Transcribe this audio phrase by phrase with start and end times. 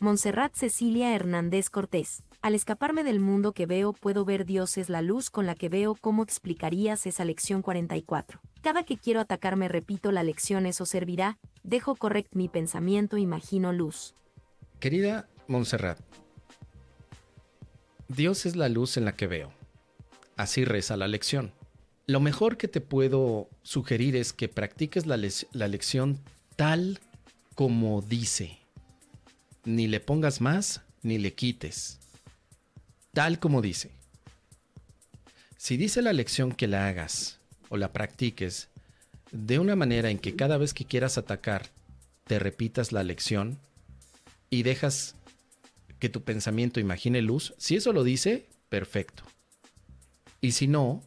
[0.00, 2.22] Montserrat Cecilia Hernández Cortés.
[2.42, 5.68] Al escaparme del mundo que veo puedo ver Dios es la luz con la que
[5.68, 8.40] veo cómo explicarías esa lección 44.
[8.60, 14.14] Cada que quiero atacarme repito la lección eso servirá, dejo correct mi pensamiento imagino luz.
[14.80, 16.00] Querida Montserrat,
[18.08, 19.52] Dios es la luz en la que veo.
[20.36, 21.52] Así reza la lección.
[22.06, 25.18] Lo mejor que te puedo sugerir es que practiques la,
[25.52, 26.20] la lección
[26.56, 27.00] tal
[27.54, 28.63] como dice.
[29.64, 31.98] Ni le pongas más ni le quites.
[33.12, 33.90] Tal como dice.
[35.56, 38.68] Si dice la lección que la hagas o la practiques
[39.30, 41.70] de una manera en que cada vez que quieras atacar
[42.24, 43.58] te repitas la lección
[44.50, 45.14] y dejas
[45.98, 49.22] que tu pensamiento imagine luz, si eso lo dice, perfecto.
[50.40, 51.02] Y si no,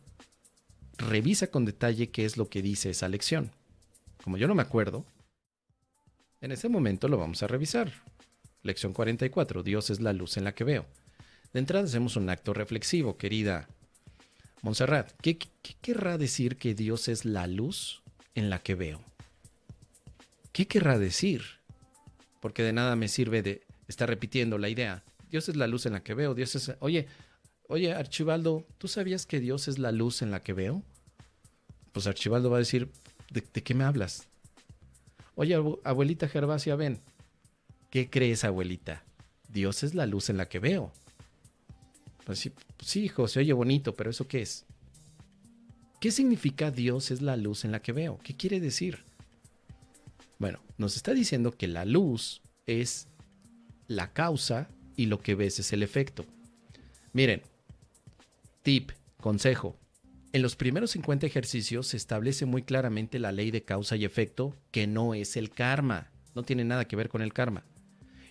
[0.98, 3.52] revisa con detalle qué es lo que dice esa lección.
[4.24, 5.06] Como yo no me acuerdo,
[6.42, 7.94] en ese momento lo vamos a revisar.
[8.68, 9.64] Lección 44.
[9.64, 10.86] Dios es la luz en la que veo.
[11.54, 13.68] De entrada hacemos un acto reflexivo, querida
[14.62, 15.12] Montserrat.
[15.22, 15.40] ¿Qué,
[15.82, 18.04] querrá decir que Dios es la luz
[18.36, 19.02] en la que veo?
[20.52, 21.44] ¿Qué querrá decir?
[22.42, 25.04] Porque de nada me sirve de estar repitiendo la idea.
[25.30, 26.36] Dios es la luz en la que veo.
[26.36, 26.74] Dios es.
[26.80, 27.08] Oye,
[27.70, 30.84] oye, Archibaldo, ¿tú sabías que Dios es la luz en la que veo?
[31.94, 32.92] Pues Archibaldo va a decir,
[33.32, 34.28] ¿de, de qué me hablas?
[35.36, 37.00] Oye, abuelita Gervasia, ven.
[37.90, 39.04] ¿Qué crees, abuelita?
[39.50, 40.92] Dios es la luz en la que veo.
[42.26, 44.66] Pues sí, sí, hijo, se oye bonito, pero ¿eso qué es?
[46.02, 48.20] ¿Qué significa Dios es la luz en la que veo?
[48.24, 49.06] ¿Qué quiere decir?
[50.38, 53.08] Bueno, nos está diciendo que la luz es
[53.88, 56.26] la causa y lo que ves es el efecto.
[57.14, 57.42] Miren,
[58.62, 59.80] tip, consejo,
[60.34, 64.56] en los primeros 50 ejercicios se establece muy claramente la ley de causa y efecto,
[64.72, 67.64] que no es el karma, no tiene nada que ver con el karma.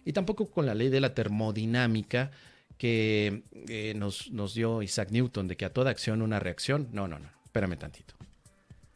[0.07, 2.31] Y tampoco con la ley de la termodinámica
[2.79, 6.89] que eh, nos, nos dio Isaac Newton, de que a toda acción una reacción.
[6.93, 8.15] No, no, no, espérame tantito.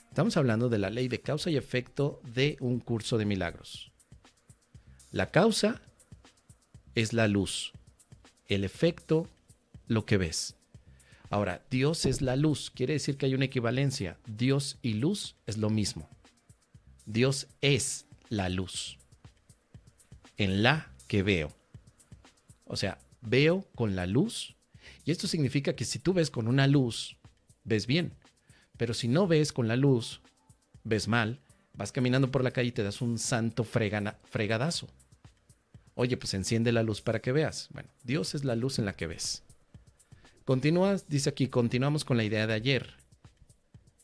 [0.09, 3.91] Estamos hablando de la ley de causa y efecto de un curso de milagros.
[5.11, 5.83] La causa
[6.95, 7.73] es la luz,
[8.47, 9.27] el efecto
[9.89, 10.55] lo que ves.
[11.29, 14.17] Ahora, Dios es la luz, quiere decir que hay una equivalencia.
[14.27, 16.09] Dios y luz es lo mismo.
[17.05, 18.99] Dios es la luz.
[20.37, 21.51] En la que veo.
[22.67, 24.55] O sea, veo con la luz.
[25.05, 27.17] Y esto significa que si tú ves con una luz,
[27.65, 28.13] ves bien.
[28.77, 30.21] Pero si no ves con la luz,
[30.85, 31.41] ves mal.
[31.75, 34.87] Vas caminando por la calle y te das un santo fregadazo.
[35.97, 37.71] Oye, pues enciende la luz para que veas.
[37.73, 39.43] Bueno, Dios es la luz en la que ves.
[40.45, 42.95] Continúas, dice aquí, continuamos con la idea de ayer.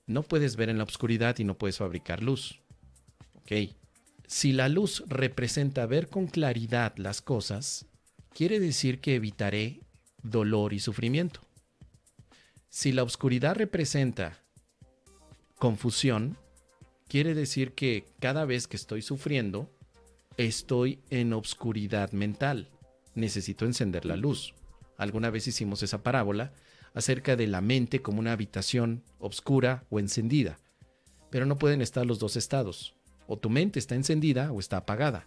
[0.08, 2.58] No puedes ver en la oscuridad y no puedes fabricar luz.
[3.34, 3.52] Ok.
[4.26, 7.86] Si la luz representa ver con claridad las cosas,
[8.34, 9.80] quiere decir que evitaré
[10.22, 11.40] dolor y sufrimiento.
[12.68, 14.42] Si la oscuridad representa
[15.58, 16.36] confusión,
[17.08, 19.70] quiere decir que cada vez que estoy sufriendo,
[20.36, 22.70] estoy en obscuridad mental.
[23.14, 24.54] Necesito encender la luz.
[24.98, 26.52] Alguna vez hicimos esa parábola
[26.94, 30.58] acerca de la mente como una habitación oscura o encendida.
[31.30, 32.95] Pero no pueden estar los dos estados.
[33.26, 35.26] O tu mente está encendida o está apagada.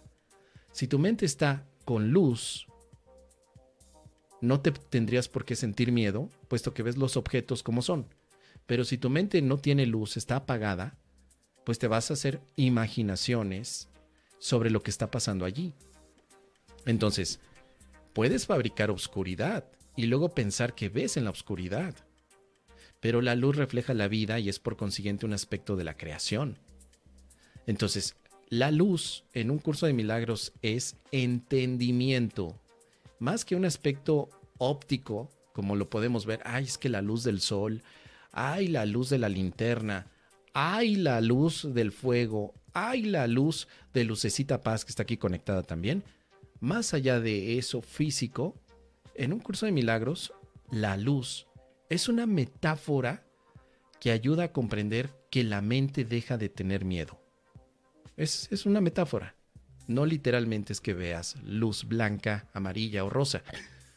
[0.72, 2.66] Si tu mente está con luz,
[4.40, 8.06] no te tendrías por qué sentir miedo, puesto que ves los objetos como son.
[8.66, 10.96] Pero si tu mente no tiene luz, está apagada,
[11.64, 13.88] pues te vas a hacer imaginaciones
[14.38, 15.74] sobre lo que está pasando allí.
[16.86, 17.40] Entonces,
[18.12, 21.94] Puedes fabricar obscuridad y luego pensar que ves en la oscuridad.
[22.98, 26.58] Pero la luz refleja la vida y es por consiguiente un aspecto de la creación.
[27.66, 28.16] Entonces,
[28.48, 32.58] la luz en un curso de milagros es entendimiento,
[33.20, 37.40] más que un aspecto óptico, como lo podemos ver, ay, es que la luz del
[37.40, 37.82] sol,
[38.32, 40.06] ay, la luz de la linterna,
[40.54, 45.62] ay, la luz del fuego, ay, la luz de Lucecita Paz que está aquí conectada
[45.62, 46.02] también.
[46.60, 48.54] Más allá de eso físico,
[49.14, 50.32] en un curso de milagros,
[50.70, 51.46] la luz
[51.90, 53.26] es una metáfora
[54.00, 57.19] que ayuda a comprender que la mente deja de tener miedo.
[58.20, 59.34] Es, es, una metáfora.
[59.86, 63.42] No literalmente es que veas luz blanca, amarilla o rosa,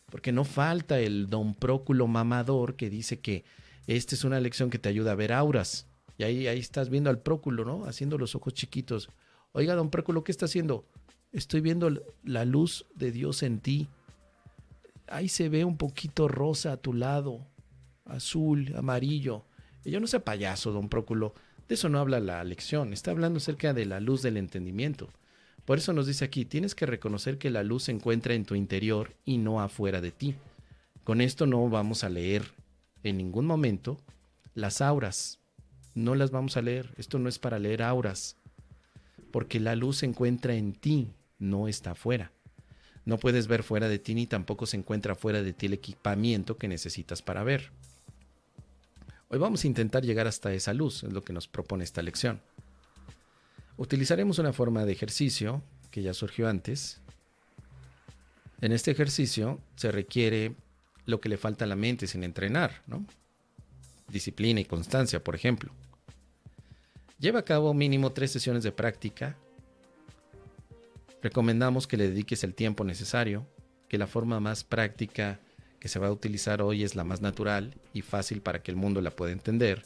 [0.09, 3.43] porque no falta el don Próculo mamador que dice que
[3.85, 5.87] esta es una lección que te ayuda a ver auras.
[6.17, 7.83] Y ahí, ahí estás viendo al Próculo, ¿no?
[7.83, 9.09] Haciendo los ojos chiquitos.
[9.51, 10.85] Oiga, don Próculo, ¿qué está haciendo?
[11.33, 11.91] Estoy viendo
[12.23, 13.89] la luz de Dios en ti.
[15.07, 17.45] Ahí se ve un poquito rosa a tu lado,
[18.05, 19.43] azul, amarillo.
[19.83, 21.33] Yo no sé payaso, don Próculo.
[21.67, 22.93] De eso no habla la lección.
[22.93, 25.09] Está hablando acerca de la luz del entendimiento.
[25.65, 28.55] Por eso nos dice aquí, tienes que reconocer que la luz se encuentra en tu
[28.55, 30.35] interior y no afuera de ti.
[31.03, 32.43] Con esto no vamos a leer
[33.03, 33.97] en ningún momento
[34.55, 35.39] las auras.
[35.95, 36.93] No las vamos a leer.
[36.97, 38.35] Esto no es para leer auras.
[39.31, 42.31] Porque la luz se encuentra en ti, no está afuera.
[43.05, 46.57] No puedes ver fuera de ti ni tampoco se encuentra fuera de ti el equipamiento
[46.57, 47.71] que necesitas para ver.
[49.33, 52.39] Hoy vamos a intentar llegar hasta esa luz, es lo que nos propone esta lección.
[53.77, 57.01] Utilizaremos una forma de ejercicio que ya surgió antes.
[58.61, 60.53] En este ejercicio se requiere
[61.07, 63.07] lo que le falta a la mente sin entrenar, ¿no?
[64.07, 65.71] Disciplina y constancia, por ejemplo.
[67.17, 69.35] Lleva a cabo mínimo tres sesiones de práctica.
[71.23, 73.47] Recomendamos que le dediques el tiempo necesario,
[73.89, 75.39] que la forma más práctica
[75.83, 78.77] que se va a utilizar hoy es la más natural y fácil para que el
[78.77, 79.83] mundo la pueda entender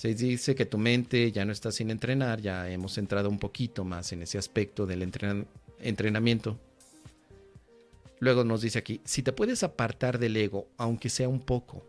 [0.00, 3.84] se dice que tu mente ya no está sin entrenar, ya hemos entrado un poquito
[3.84, 6.58] más en ese aspecto del entrenamiento.
[8.18, 11.84] Luego nos dice aquí, si te puedes apartar del ego, aunque sea un poco,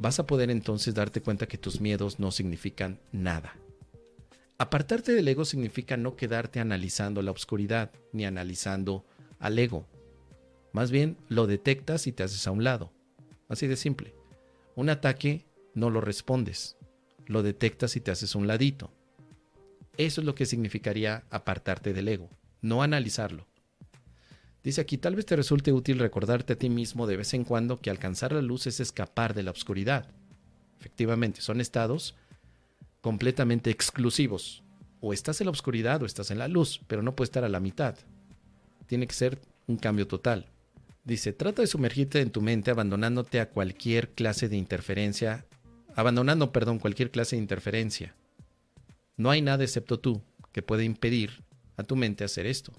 [0.00, 3.54] vas a poder entonces darte cuenta que tus miedos no significan nada.
[4.58, 9.04] Apartarte del ego significa no quedarte analizando la oscuridad ni analizando
[9.38, 9.86] al ego.
[10.76, 12.92] Más bien lo detectas y te haces a un lado.
[13.48, 14.14] Así de simple.
[14.74, 16.76] Un ataque no lo respondes,
[17.24, 18.92] lo detectas y te haces un ladito.
[19.96, 22.28] Eso es lo que significaría apartarte del ego,
[22.60, 23.46] no analizarlo.
[24.62, 27.80] Dice aquí, tal vez te resulte útil recordarte a ti mismo de vez en cuando
[27.80, 30.12] que alcanzar la luz es escapar de la oscuridad.
[30.78, 32.16] Efectivamente, son estados
[33.00, 34.62] completamente exclusivos.
[35.00, 37.48] O estás en la oscuridad o estás en la luz, pero no puede estar a
[37.48, 37.96] la mitad.
[38.86, 40.50] Tiene que ser un cambio total.
[41.06, 45.46] Dice, trata de sumergirte en tu mente abandonándote a cualquier clase de interferencia
[45.96, 48.14] abandonando, perdón, cualquier clase de interferencia.
[49.16, 50.22] No hay nada excepto tú
[50.52, 51.42] que pueda impedir
[51.76, 52.72] a tu mente hacer esto.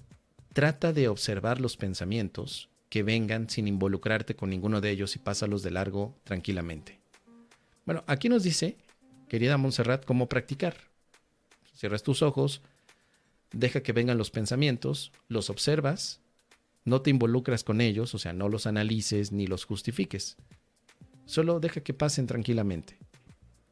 [0.52, 5.62] Trata de observar los pensamientos que vengan sin involucrarte con ninguno de ellos y pásalos
[5.62, 7.00] de largo tranquilamente.
[7.84, 8.78] Bueno, aquí nos dice,
[9.28, 10.76] querida Montserrat, cómo practicar.
[11.74, 12.62] Cierras tus ojos,
[13.52, 16.20] deja que vengan los pensamientos, los observas,
[16.84, 20.36] no te involucras con ellos, o sea, no los analices ni los justifiques.
[21.26, 22.98] Solo deja que pasen tranquilamente.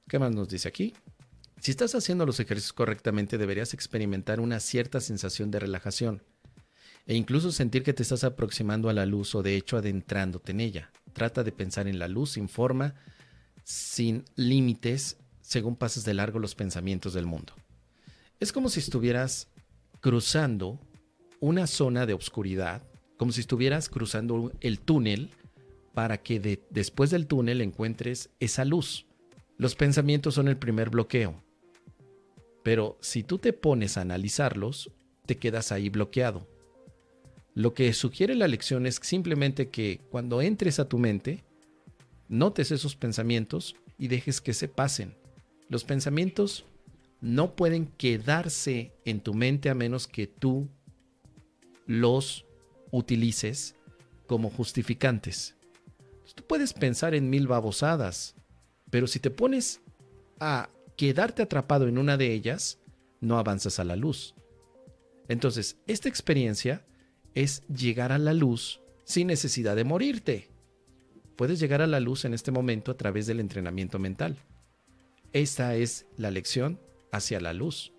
[0.09, 0.95] ¿Qué más nos dice aquí?
[1.61, 6.23] Si estás haciendo los ejercicios correctamente, deberías experimentar una cierta sensación de relajación
[7.07, 10.61] e incluso sentir que te estás aproximando a la luz o de hecho adentrándote en
[10.61, 10.91] ella.
[11.13, 12.95] Trata de pensar en la luz sin forma,
[13.65, 17.55] sin límites, según pases de largo los pensamientos del mundo.
[18.39, 19.49] Es como si estuvieras
[20.01, 20.79] cruzando
[21.41, 22.83] una zona de oscuridad,
[23.17, 25.31] como si estuvieras cruzando el túnel
[25.95, 29.07] para que después del túnel encuentres esa luz.
[29.57, 31.43] Los pensamientos son el primer bloqueo.
[32.63, 34.91] Pero si tú te pones a analizarlos,
[35.25, 36.47] te quedas ahí bloqueado.
[37.55, 41.45] Lo que sugiere la lección es simplemente que cuando entres a tu mente,
[42.29, 45.15] notes esos pensamientos y dejes que se pasen.
[45.69, 46.67] Los pensamientos
[47.21, 50.69] no pueden quedarse en tu mente a menos que tú
[51.87, 52.46] los
[52.97, 53.77] utilices
[54.27, 55.57] como justificantes.
[56.35, 58.35] Tú puedes pensar en mil babosadas,
[58.91, 59.81] pero si te pones
[60.41, 62.79] a quedarte atrapado en una de ellas,
[63.21, 64.35] no avanzas a la luz.
[65.29, 66.85] Entonces, esta experiencia
[67.35, 70.49] es llegar a la luz sin necesidad de morirte.
[71.37, 74.37] Puedes llegar a la luz en este momento a través del entrenamiento mental.
[75.33, 76.81] Esta es la lección
[77.13, 77.93] hacia la luz.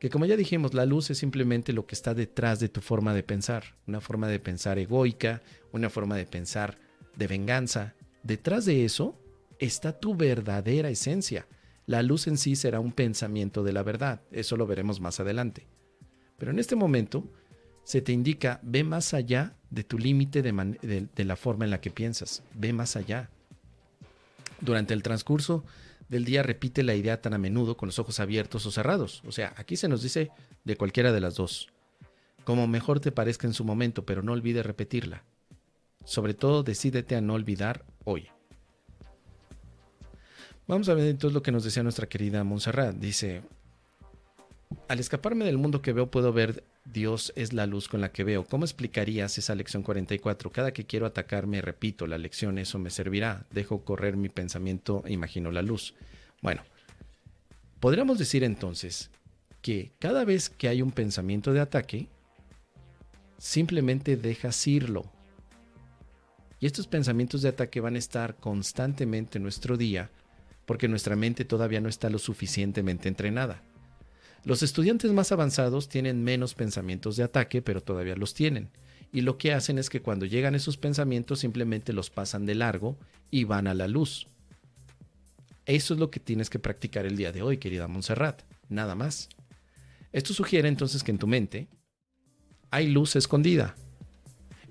[0.00, 3.14] Que como ya dijimos, la luz es simplemente lo que está detrás de tu forma
[3.14, 3.76] de pensar.
[3.86, 5.42] Una forma de pensar egoica,
[5.72, 6.78] una forma de pensar
[7.16, 7.94] de venganza.
[8.22, 9.20] Detrás de eso
[9.58, 11.46] está tu verdadera esencia.
[11.86, 15.66] La luz en sí será un pensamiento de la verdad, eso lo veremos más adelante.
[16.38, 17.24] Pero en este momento
[17.84, 21.80] se te indica, ve más allá de tu límite de, de, la forma en la
[21.80, 23.28] que piensas, ve más allá.
[24.60, 25.64] Durante el transcurso
[26.10, 29.22] del día repite la idea tan a menudo con los ojos abiertos o cerrados.
[29.26, 30.30] O sea, aquí se nos dice
[30.64, 31.68] de cualquiera de las dos.
[32.44, 35.22] Como mejor te parezca en su momento, pero no olvides repetirla.
[36.04, 38.28] Sobre todo, decídete a no olvidar hoy.
[40.66, 42.96] Vamos a ver entonces lo que nos decía nuestra querida Montserrat.
[42.96, 43.42] Dice,
[44.88, 48.24] al escaparme del mundo que veo puedo ver Dios es la luz con la que
[48.24, 48.44] veo.
[48.44, 50.50] ¿Cómo explicarías esa lección 44?
[50.50, 53.46] Cada que quiero atacarme, repito la lección, eso me servirá.
[53.50, 55.94] Dejo correr mi pensamiento imagino la luz.
[56.42, 56.62] Bueno,
[57.78, 59.10] podríamos decir entonces
[59.62, 62.08] que cada vez que hay un pensamiento de ataque,
[63.38, 65.04] simplemente dejas irlo.
[66.58, 70.10] Y estos pensamientos de ataque van a estar constantemente en nuestro día
[70.66, 73.62] porque nuestra mente todavía no está lo suficientemente entrenada.
[74.44, 78.70] Los estudiantes más avanzados tienen menos pensamientos de ataque, pero todavía los tienen.
[79.12, 82.96] Y lo que hacen es que cuando llegan esos pensamientos simplemente los pasan de largo
[83.30, 84.28] y van a la luz.
[85.66, 88.42] Eso es lo que tienes que practicar el día de hoy, querida Montserrat.
[88.68, 89.28] Nada más.
[90.12, 91.68] Esto sugiere entonces que en tu mente
[92.70, 93.74] hay luz escondida.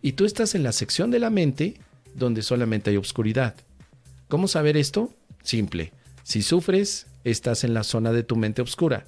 [0.02, 1.80] Y tú estás en la sección de la mente
[2.16, 3.56] donde solamente hay oscuridad.
[4.28, 5.14] ¿Cómo saber esto?
[5.44, 5.92] Simple.
[6.24, 9.06] Si sufres, estás en la zona de tu mente oscura.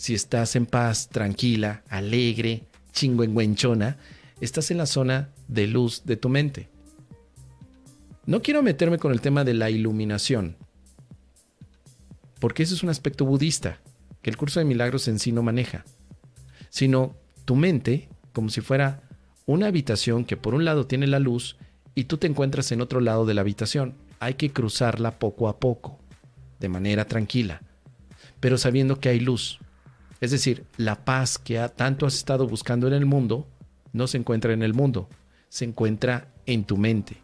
[0.00, 3.98] Si estás en paz, tranquila, alegre, chingüengüenchona,
[4.40, 6.70] estás en la zona de luz de tu mente.
[8.24, 10.56] No quiero meterme con el tema de la iluminación,
[12.38, 13.78] porque ese es un aspecto budista
[14.22, 15.84] que el curso de milagros en sí no maneja,
[16.70, 17.14] sino
[17.44, 19.02] tu mente como si fuera
[19.44, 21.58] una habitación que por un lado tiene la luz
[21.94, 23.96] y tú te encuentras en otro lado de la habitación.
[24.18, 25.98] Hay que cruzarla poco a poco,
[26.58, 27.60] de manera tranquila,
[28.40, 29.58] pero sabiendo que hay luz.
[30.20, 33.48] Es decir, la paz que tanto has estado buscando en el mundo
[33.92, 35.08] no se encuentra en el mundo,
[35.48, 37.16] se encuentra en tu mente.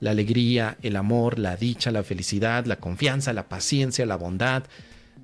[0.00, 4.64] La alegría, el amor, la dicha, la felicidad, la confianza, la paciencia, la bondad,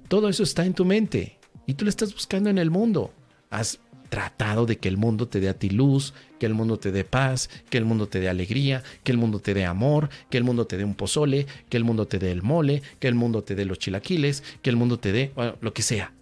[0.08, 3.12] todo eso está en tu mente y tú lo estás buscando en el mundo.
[3.50, 3.78] Has
[4.08, 7.04] tratado de que el mundo te dé a ti luz, que el mundo te dé
[7.04, 10.44] paz, que el mundo te dé alegría, que el mundo te dé amor, que el
[10.44, 13.44] mundo te dé un pozole, que el mundo te dé el mole, que el mundo
[13.44, 16.12] te dé los chilaquiles, que el mundo te dé lo que sea.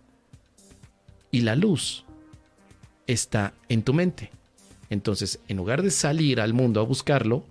[1.32, 2.04] Y la luz
[3.08, 4.30] está en tu mente.
[4.90, 7.44] Entonces, en lugar de salir al mundo a buscarlo,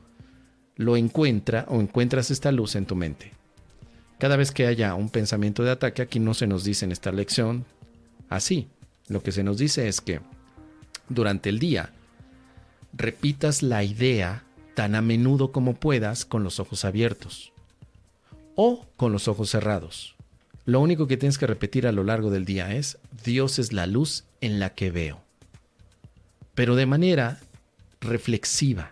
[0.78, 3.32] lo encuentra o encuentras esta luz en tu mente.
[4.20, 7.12] Cada vez que haya un pensamiento de ataque, aquí no se nos dice en esta
[7.12, 7.66] lección
[8.30, 8.68] así.
[9.08, 10.22] Lo que se nos dice es que
[11.10, 11.92] durante el día
[12.94, 14.44] repitas la idea
[14.76, 17.52] tan a menudo como puedas con los ojos abiertos
[18.56, 20.16] o con los ojos cerrados.
[20.66, 23.88] Lo único que tienes que repetir a lo largo del día es, Dios es la
[23.88, 25.22] luz en la que veo.
[26.54, 27.40] Pero de manera
[28.00, 28.92] reflexiva.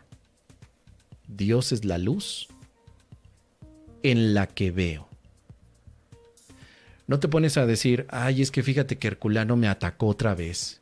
[1.27, 2.47] Dios es la luz
[4.03, 5.07] en la que veo.
[7.07, 10.81] No te pones a decir, ay, es que fíjate que Herculano me atacó otra vez.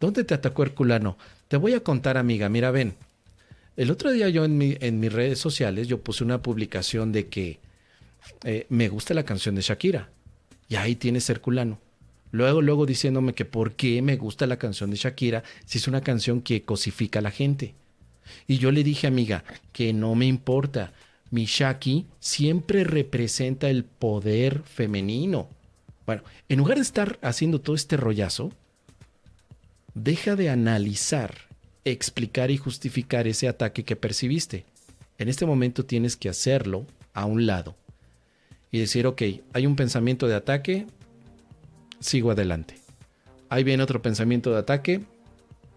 [0.00, 1.18] ¿Dónde te atacó Herculano?
[1.48, 2.94] Te voy a contar, amiga, mira, ven.
[3.76, 7.60] El otro día yo en, en mis redes sociales yo puse una publicación de que
[8.44, 10.10] eh, me gusta la canción de Shakira.
[10.68, 11.80] Y ahí tienes Herculano.
[12.30, 16.02] Luego, luego diciéndome que por qué me gusta la canción de Shakira si es una
[16.02, 17.74] canción que cosifica a la gente.
[18.46, 20.92] Y yo le dije, amiga, que no me importa.
[21.30, 25.48] Mishaki siempre representa el poder femenino.
[26.04, 28.52] Bueno, en lugar de estar haciendo todo este rollazo,
[29.94, 31.34] deja de analizar,
[31.84, 34.64] explicar y justificar ese ataque que percibiste.
[35.18, 37.74] En este momento tienes que hacerlo a un lado
[38.70, 39.22] y decir, ok,
[39.52, 40.86] hay un pensamiento de ataque,
[42.00, 42.76] sigo adelante.
[43.48, 45.00] Ahí viene otro pensamiento de ataque,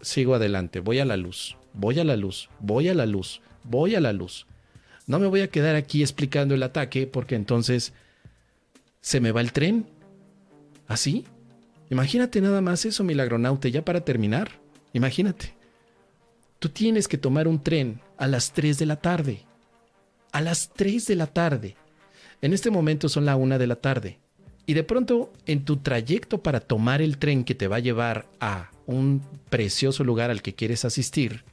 [0.00, 3.94] sigo adelante, voy a la luz, voy a la luz, voy a la luz, voy
[3.94, 4.46] a la luz.
[5.06, 7.92] No me voy a quedar aquí explicando el ataque porque entonces
[9.00, 9.86] se me va el tren.
[10.86, 11.24] ¿Así?
[11.90, 14.50] Imagínate nada más eso, milagronaute, ya para terminar.
[14.92, 15.54] Imagínate.
[16.58, 19.40] Tú tienes que tomar un tren a las 3 de la tarde.
[20.30, 21.76] A las 3 de la tarde.
[22.42, 24.18] En este momento son la 1 de la tarde.
[24.66, 28.26] Y de pronto, en tu trayecto para tomar el tren que te va a llevar
[28.40, 31.44] a un precioso lugar al que quieres asistir,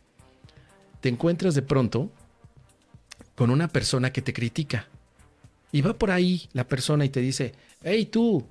[1.00, 2.12] te encuentras de pronto
[3.36, 4.88] con una persona que te critica.
[5.72, 7.54] Y va por ahí la persona y te dice,
[7.84, 8.44] hey tú,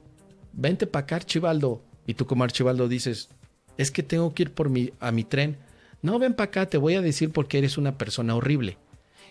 [0.53, 1.83] vente para acá Archibaldo.
[2.07, 3.31] Y tú como Archibaldo dices,
[3.77, 5.57] es que tengo que ir por mi, a mi tren.
[6.03, 8.79] No, ven para acá, te voy a decir porque eres una persona horrible.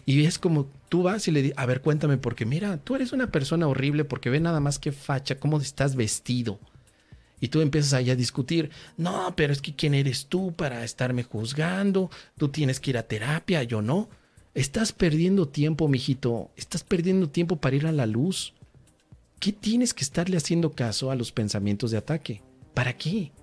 [0.08, 3.12] Y es como tú vas y le dices, a ver, cuéntame, porque mira, tú eres
[3.12, 6.60] una persona horrible porque ve nada más que facha, cómo estás vestido.
[7.42, 11.24] Y tú empiezas ahí a discutir, no, pero es que quién eres tú para estarme
[11.24, 14.08] juzgando, tú tienes que ir a terapia, yo no.
[14.54, 16.52] Estás perdiendo tiempo, mijito.
[16.56, 18.54] Estás perdiendo tiempo para ir a la luz.
[19.42, 22.42] ¿Qué tienes que estarle haciendo caso a los pensamientos de ataque?
[22.74, 23.34] ¿Para qué?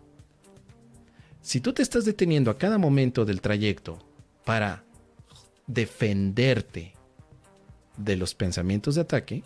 [1.43, 3.99] Si tú te estás deteniendo a cada momento del trayecto
[4.47, 4.83] para
[5.67, 6.95] defenderte
[7.97, 9.45] de los pensamientos de ataque,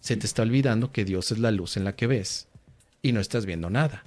[0.00, 2.48] se te está olvidando que Dios es la luz en la que ves
[3.02, 4.04] y no estás viendo nada.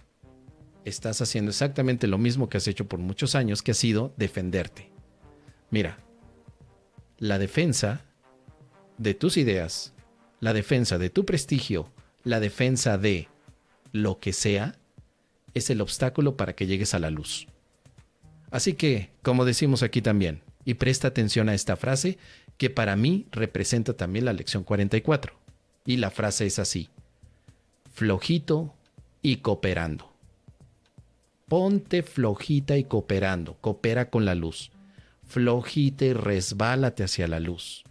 [0.86, 4.92] Estás haciendo exactamente lo mismo que has hecho por muchos años, que ha sido defenderte.
[5.70, 5.98] Mira,
[7.20, 8.02] la defensa
[8.98, 9.94] de tus ideas,
[10.40, 11.90] la defensa de tu prestigio,
[12.24, 13.30] la defensa de
[13.92, 14.76] lo que sea,
[15.54, 17.48] es el obstáculo para que llegues a la luz.
[18.52, 22.17] Así que, como decimos aquí también, y presta atención a esta frase,
[22.58, 25.34] que para mí representa también la lección 44.
[25.86, 26.89] Y la frase es así,
[27.91, 28.74] flojito,
[29.24, 30.12] y cooperando.
[31.48, 33.55] Ponte flojita y cooperando.
[33.55, 34.70] Coopera con la luz.
[35.24, 37.84] Flojita y resbálate hacia la luz.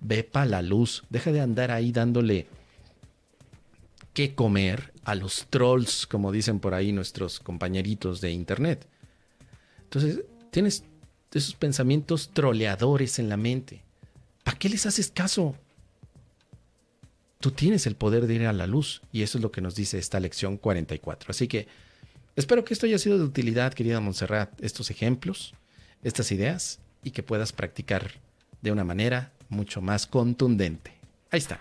[0.00, 1.04] Ve para la luz.
[1.10, 2.46] Deja de andar ahí dándole
[4.14, 8.86] qué comer a los trolls, como dicen por ahí nuestros compañeritos de internet.
[9.82, 10.84] Entonces, tienes
[11.32, 13.82] esos pensamientos troleadores en la mente.
[14.44, 15.54] ¿Para qué les haces caso?
[17.40, 19.74] Tú tienes el poder de ir a la luz y eso es lo que nos
[19.74, 21.30] dice esta lección 44.
[21.30, 21.68] Así que
[22.34, 25.54] espero que esto haya sido de utilidad, querida Montserrat, estos ejemplos,
[26.02, 28.12] estas ideas y que puedas practicar
[28.62, 30.92] de una manera mucho más contundente.
[31.30, 31.60] Ahí está.